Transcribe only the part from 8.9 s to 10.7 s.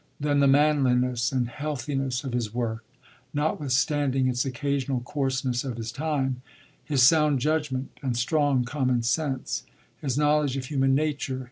sense. His knowledge of